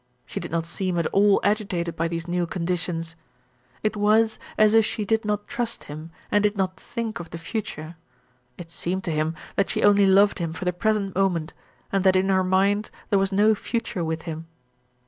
She 0.25 0.39
did 0.39 0.49
not 0.49 0.65
seem 0.65 0.97
at 0.97 1.05
all 1.13 1.39
agitated 1.43 1.95
by 1.95 2.07
these 2.07 2.27
new 2.27 2.47
conditions. 2.47 3.15
It 3.83 3.95
was 3.95 4.39
as 4.57 4.73
if 4.73 4.83
she 4.83 5.05
did 5.05 5.25
not 5.25 5.47
trust 5.47 5.83
him 5.83 6.09
and 6.31 6.41
did 6.41 6.57
not 6.57 6.79
think 6.79 7.19
of 7.19 7.29
the 7.29 7.37
future. 7.37 7.97
It 8.57 8.71
seemed 8.71 9.03
to 9.03 9.11
him 9.11 9.35
that 9.57 9.69
she 9.69 9.83
only 9.83 10.07
loved 10.07 10.39
him 10.39 10.53
for 10.53 10.65
the 10.65 10.73
present 10.73 11.13
moment, 11.13 11.53
and 11.91 12.03
that 12.03 12.15
in 12.15 12.29
her 12.29 12.43
mind 12.43 12.89
there 13.11 13.19
was 13.19 13.31
no 13.31 13.53
future 13.53 14.03
with 14.03 14.23
him. 14.23 14.47